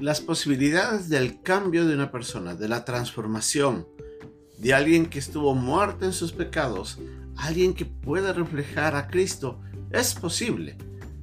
[0.00, 3.86] las posibilidades del cambio de una persona, de la transformación,
[4.58, 6.98] de alguien que estuvo muerto en sus pecados,
[7.36, 10.76] alguien que pueda reflejar a Cristo, es posible.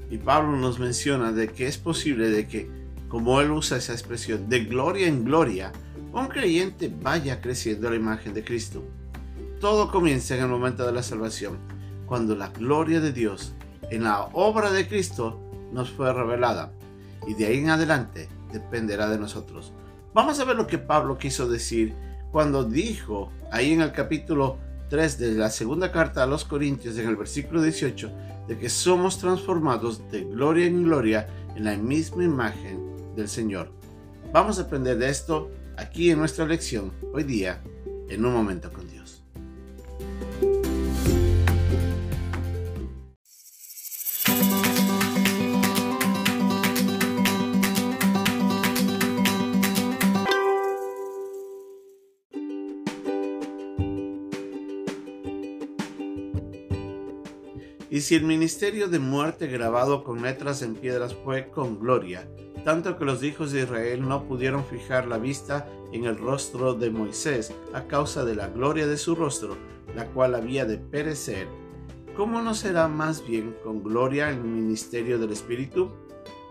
[0.09, 2.69] Y Pablo nos menciona de que es posible de que,
[3.07, 5.71] como él usa esa expresión, de gloria en gloria,
[6.11, 8.83] un creyente vaya creciendo a la imagen de Cristo.
[9.60, 11.60] Todo comienza en el momento de la salvación,
[12.05, 13.54] cuando la gloria de Dios
[13.89, 15.39] en la obra de Cristo
[15.71, 16.73] nos fue revelada.
[17.28, 19.73] Y de ahí en adelante dependerá de nosotros.
[20.14, 21.93] Vamos a ver lo que Pablo quiso decir
[22.32, 24.57] cuando dijo ahí en el capítulo
[24.89, 28.11] 3 de la segunda carta a los Corintios, en el versículo 18,
[28.47, 33.72] de que somos transformados de gloria en gloria en la misma imagen del Señor.
[34.31, 37.61] Vamos a aprender de esto aquí en nuestra lección hoy día
[38.09, 38.72] en un momento
[57.95, 62.27] Y si el ministerio de muerte grabado con letras en piedras fue con gloria,
[62.65, 66.89] tanto que los hijos de Israel no pudieron fijar la vista en el rostro de
[66.89, 69.55] Moisés a causa de la gloria de su rostro,
[69.95, 71.47] la cual había de perecer,
[72.17, 75.89] ¿cómo no será más bien con gloria el ministerio del Espíritu?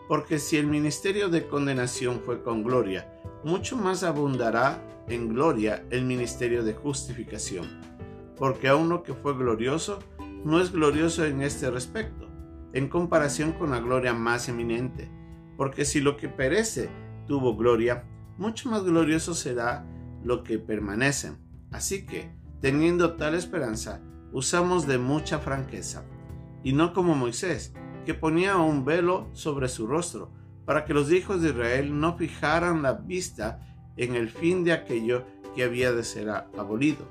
[0.08, 6.06] Porque si el ministerio de condenación fue con gloria, mucho más abundará en gloria el
[6.06, 7.82] ministerio de justificación.
[8.38, 9.98] Porque a uno que fue glorioso,
[10.44, 12.28] no es glorioso en este respecto,
[12.74, 15.10] en comparación con la gloria más eminente,
[15.56, 16.90] porque si lo que perece
[17.26, 18.04] tuvo gloria,
[18.36, 19.86] mucho más glorioso será
[20.22, 21.32] lo que permanece.
[21.70, 26.04] Así que, teniendo tal esperanza, usamos de mucha franqueza,
[26.62, 27.72] y no como Moisés,
[28.04, 30.30] que ponía un velo sobre su rostro,
[30.66, 33.60] para que los hijos de Israel no fijaran la vista
[33.96, 35.24] en el fin de aquello
[35.54, 37.08] que había de ser abolido.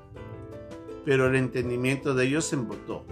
[1.05, 3.05] Pero el entendimiento de ellos se embotó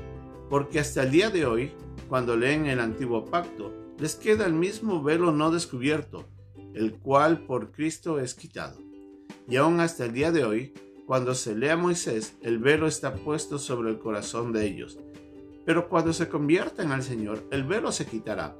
[0.51, 1.72] porque hasta el día de hoy,
[2.09, 6.25] cuando leen el antiguo pacto, les queda el mismo velo no descubierto,
[6.73, 8.78] el cual por Cristo es quitado.
[9.47, 10.73] Y aún hasta el día de hoy,
[11.07, 15.00] cuando se lee a Moisés, el velo está puesto sobre el corazón de ellos.
[15.66, 18.53] Pero cuando se conviertan al Señor, el velo se quitará,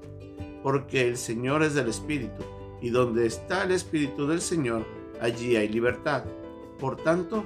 [0.63, 2.44] porque el Señor es del Espíritu,
[2.81, 4.85] y donde está el Espíritu del Señor,
[5.19, 6.24] allí hay libertad.
[6.80, 7.44] Por tanto,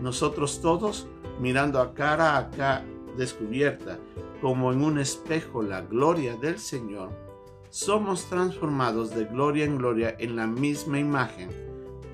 [0.00, 1.08] nosotros todos,
[1.40, 2.84] mirando a cara a cara
[3.18, 3.98] descubierta
[4.40, 7.10] como en un espejo la gloria del Señor,
[7.68, 11.50] somos transformados de gloria en gloria en la misma imagen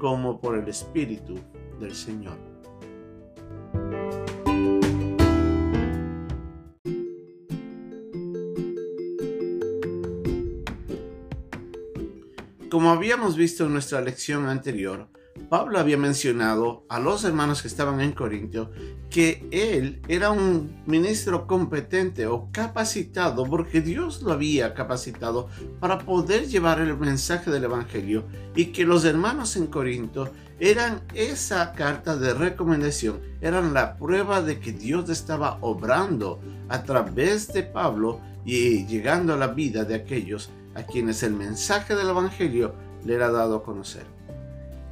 [0.01, 1.39] como por el Espíritu
[1.79, 2.37] del Señor.
[12.71, 15.09] Como habíamos visto en nuestra lección anterior,
[15.49, 18.73] Pablo había mencionado a los hermanos que estaban en Corintio
[19.15, 25.49] que él era un ministro competente o capacitado porque Dios lo había capacitado
[25.79, 28.25] para poder llevar el mensaje del Evangelio
[28.57, 34.59] y que los hermanos en Corinto eran esa carta de recomendación, eran la prueba de
[34.59, 40.51] que Dios estaba obrando a través de Pablo y llegando a la vida de aquellos
[40.75, 42.75] a quienes el mensaje del Evangelio
[43.05, 44.07] le era dado a conocer.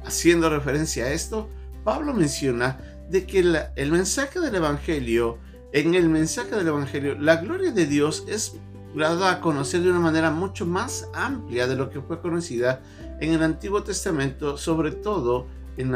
[0.05, 1.49] Haciendo referencia a esto,
[1.83, 2.79] Pablo menciona
[3.13, 3.39] de que
[3.75, 5.37] el mensaje del Evangelio,
[5.71, 8.55] en el mensaje del Evangelio, la gloria de Dios es
[8.95, 12.81] dada a conocer de una manera mucho más amplia de lo que fue conocida
[13.21, 15.45] en el Antiguo Testamento, sobre todo
[15.77, 15.93] en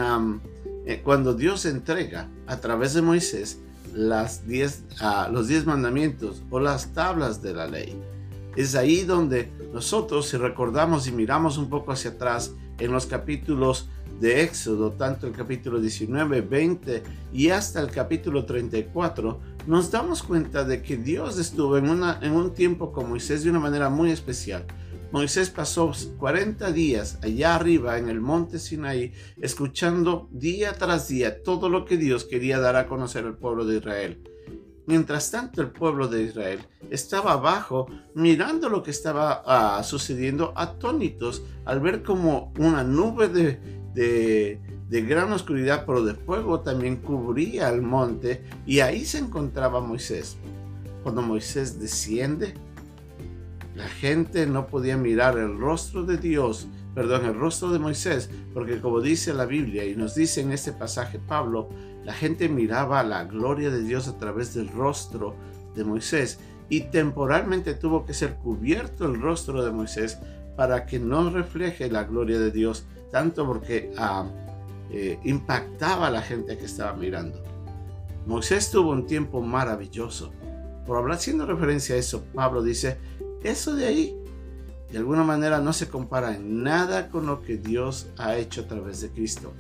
[0.86, 3.58] eh, cuando Dios entrega a través de Moisés
[3.96, 4.84] las diez,
[5.32, 8.00] los diez mandamientos o las tablas de la ley.
[8.56, 13.90] Es ahí donde nosotros, si recordamos y miramos un poco hacia atrás en los capítulos
[14.20, 20.64] de Éxodo, tanto el capítulo 19, 20 y hasta el capítulo 34, nos damos cuenta
[20.64, 24.66] de que Dios estuvo en, un tiempo con Moisés de una manera muy especial.
[25.12, 31.70] Moisés pasó 40 días allá arriba en el monte Sinaí, escuchando día tras día todo
[31.70, 34.22] lo que Dios quería dar a conocer al pueblo de Israel.
[34.88, 41.44] Mientras tanto, el pueblo de Israel estaba abajo mirando lo que estaba ah, sucediendo atónitos
[41.66, 43.60] al ver como una nube de,
[43.94, 50.38] de, gran oscuridad, pero de fuego también cubría el monte y ahí se encontraba Moisés.
[51.04, 52.54] Cuando Moisés desciende,
[53.76, 56.66] la gente no podía mirar el rostro de Dios,
[56.98, 60.74] perdón, el rostro de Moisés, porque como dice la Biblia y nos dice en este
[60.74, 61.70] pasaje Pablo,
[62.04, 65.36] la gente miraba la gloria de Dios a través del rostro
[65.76, 66.40] de Moisés
[66.70, 70.18] y temporalmente tuvo que ser cubierto el rostro de Moisés
[70.56, 74.26] para que no refleje la gloria de Dios, tanto porque ah,
[74.90, 77.44] eh, impactaba a la gente que estaba mirando.
[78.26, 80.32] Moisés tuvo un tiempo maravilloso.
[80.88, 82.98] Por hablar haciendo referencia a eso, Pablo dice,
[83.44, 84.18] eso de ahí,
[84.92, 88.68] de alguna manera no se compara en nada con lo que Dios ha hecho a
[88.68, 89.54] través de Cristo.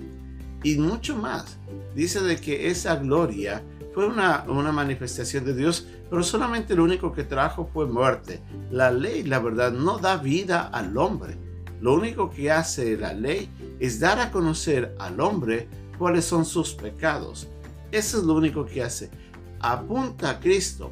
[0.63, 1.57] Y mucho más.
[1.95, 3.61] Dice de que esa gloria
[3.93, 8.41] fue una, una manifestación de Dios, pero solamente lo único que trajo fue muerte.
[8.71, 11.37] La ley, la verdad, no da vida al hombre.
[11.81, 16.73] Lo único que hace la ley es dar a conocer al hombre cuáles son sus
[16.73, 17.47] pecados.
[17.91, 19.09] Eso es lo único que hace.
[19.59, 20.91] Apunta a Cristo.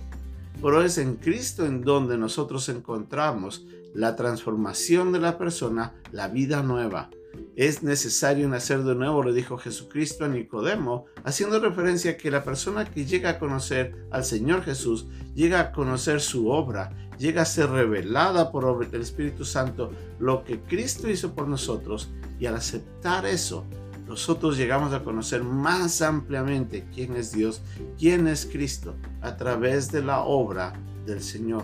[0.62, 6.62] Pero es en Cristo en donde nosotros encontramos la transformación de la persona, la vida
[6.62, 7.10] nueva.
[7.56, 12.44] Es necesario nacer de nuevo, le dijo Jesucristo a Nicodemo, haciendo referencia a que la
[12.44, 17.46] persona que llega a conocer al Señor Jesús, llega a conocer su obra, llega a
[17.46, 22.10] ser revelada por el Espíritu Santo lo que Cristo hizo por nosotros,
[22.40, 23.66] y al aceptar eso,
[24.08, 27.62] nosotros llegamos a conocer más ampliamente quién es Dios,
[27.98, 30.74] quién es Cristo, a través de la obra
[31.06, 31.64] del Señor,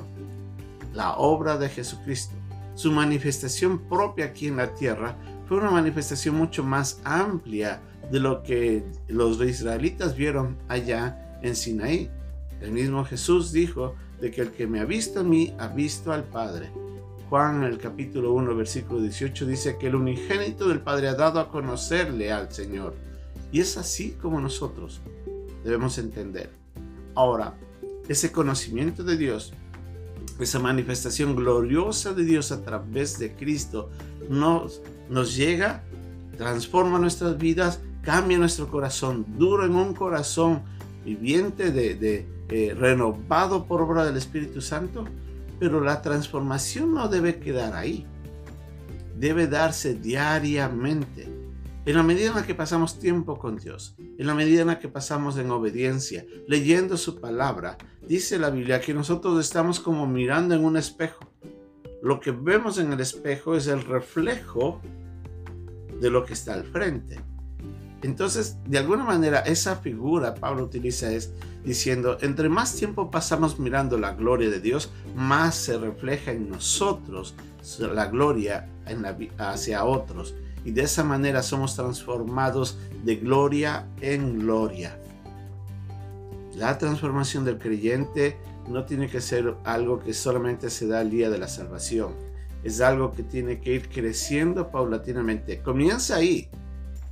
[0.93, 2.33] la obra de Jesucristo.
[2.75, 5.15] Su manifestación propia aquí en la tierra
[5.47, 12.09] fue una manifestación mucho más amplia de lo que los israelitas vieron allá en Sinaí.
[12.59, 16.11] El mismo Jesús dijo de que el que me ha visto a mí ha visto
[16.11, 16.71] al Padre.
[17.31, 21.39] Juan en el capítulo 1, versículo 18 dice que el unigénito del Padre ha dado
[21.39, 22.93] a conocerle al Señor.
[23.53, 24.99] Y es así como nosotros
[25.63, 26.49] debemos entender.
[27.15, 27.55] Ahora,
[28.09, 29.53] ese conocimiento de Dios,
[30.41, 33.89] esa manifestación gloriosa de Dios a través de Cristo,
[34.27, 35.85] nos, nos llega,
[36.35, 40.63] transforma nuestras vidas, cambia nuestro corazón, duro en un corazón
[41.05, 45.05] viviente, de, eh, renovado por obra del Espíritu Santo
[45.61, 48.07] pero la transformación no debe quedar ahí.
[49.15, 51.29] Debe darse diariamente.
[51.85, 54.79] En la medida en la que pasamos tiempo con Dios, en la medida en la
[54.79, 57.77] que pasamos en obediencia, leyendo su palabra,
[58.07, 61.31] dice la Biblia que nosotros estamos como mirando en un espejo.
[62.01, 64.81] Lo que vemos en el espejo es el reflejo
[65.99, 67.21] de lo que está al frente.
[68.03, 71.31] Entonces, de alguna manera, esa figura Pablo utiliza es
[71.63, 77.35] diciendo, entre más tiempo pasamos mirando la gloria de Dios, más se refleja en nosotros
[77.79, 78.67] la gloria
[79.37, 80.33] hacia otros.
[80.65, 84.97] Y de esa manera somos transformados de gloria en gloria.
[86.55, 88.37] La transformación del creyente
[88.67, 92.13] no tiene que ser algo que solamente se da el día de la salvación.
[92.63, 95.61] Es algo que tiene que ir creciendo paulatinamente.
[95.63, 96.49] Comienza ahí,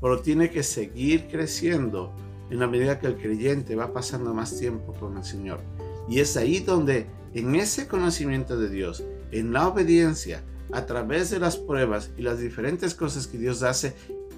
[0.01, 2.13] pero tiene que seguir creciendo
[2.49, 5.61] en la medida que el creyente va pasando más tiempo con el Señor.
[6.07, 11.39] Y es ahí donde, en ese conocimiento de Dios, en la obediencia, a través de
[11.39, 13.95] las pruebas y las diferentes cosas que Dios hace,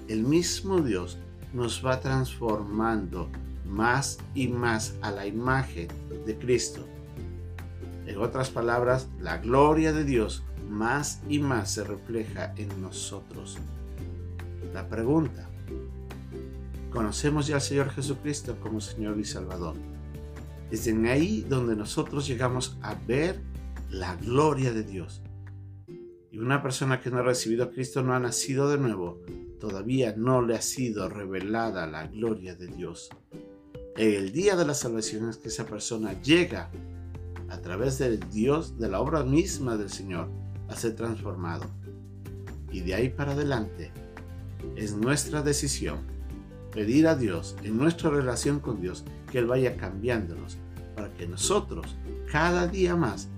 [0.08, 1.18] el mismo Dios
[1.52, 3.28] nos va transformando
[3.66, 5.88] más y más a la imagen
[6.26, 6.84] de Cristo.
[8.06, 13.58] En otras palabras, la gloria de Dios más y más se refleja en nosotros.
[14.72, 15.48] La pregunta,
[16.92, 19.76] conocemos ya al Señor Jesucristo como Señor y Salvador.
[20.70, 23.40] Es en ahí donde nosotros llegamos a ver
[23.90, 25.22] la gloria de Dios.
[26.30, 29.20] Y una persona que no ha recibido a Cristo no ha nacido de nuevo,
[29.60, 33.10] todavía no le ha sido revelada la gloria de Dios.
[33.96, 36.70] El día de la salvación es que esa persona llega
[37.50, 40.30] a través del Dios, de la obra misma del Señor,
[40.68, 41.66] a ser transformado.
[42.70, 43.92] Y de ahí para adelante
[44.74, 45.98] es nuestra decisión
[46.72, 50.56] pedir a Dios en nuestra relación con Dios que Él vaya cambiándonos
[50.96, 51.96] para que nosotros
[52.30, 53.28] cada día más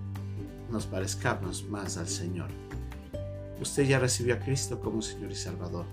[0.71, 2.49] nos parezcamos más al Señor.
[3.61, 5.87] Usted ya recibió a Cristo como Señor y Salvador.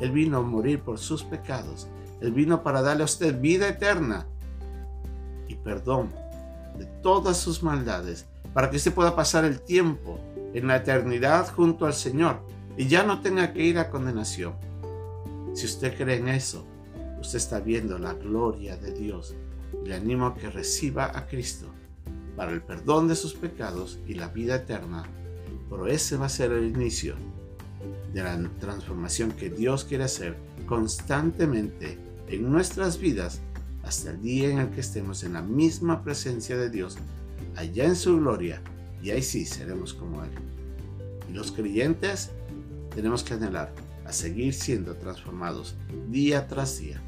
[0.00, 1.88] Él vino a morir por sus pecados.
[2.20, 4.26] Él vino para darle a usted vida eterna
[5.48, 6.10] y perdón
[6.78, 10.18] de todas sus maldades, para que usted pueda pasar el tiempo
[10.54, 12.40] en la eternidad junto al Señor
[12.76, 14.54] y ya no tenga que ir a condenación.
[15.54, 16.66] Si usted cree en eso,
[17.20, 19.34] usted está viendo la gloria de Dios.
[19.84, 21.68] Le animo a que reciba a Cristo
[22.36, 25.04] para el perdón de sus pecados y la vida eterna.
[25.70, 27.14] Pero ese va a ser el inicio
[28.12, 33.40] de la transformación que Dios quiere hacer constantemente en nuestras vidas
[33.84, 36.96] hasta el día en el que estemos en la misma presencia de Dios,
[37.54, 38.60] allá en su gloria,
[39.02, 40.30] y ahí sí seremos como Él.
[41.28, 42.30] Y los creyentes
[42.94, 43.72] tenemos que anhelar
[44.06, 45.76] a seguir siendo transformados
[46.08, 47.02] día tras día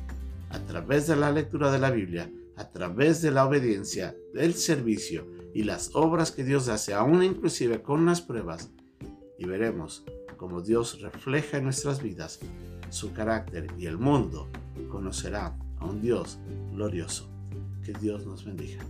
[0.51, 5.27] a través de la lectura de la Biblia, a través de la obediencia, del servicio
[5.53, 8.71] y las obras que Dios hace, aún inclusive con las pruebas,
[9.39, 10.05] y veremos
[10.37, 12.41] cómo Dios refleja en nuestras vidas
[12.91, 14.49] su carácter y el mundo
[14.91, 16.39] conocerá a un Dios
[16.73, 17.29] glorioso.
[17.85, 18.85] Que Dios nos bendiga.